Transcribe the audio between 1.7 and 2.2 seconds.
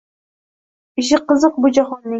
jahonning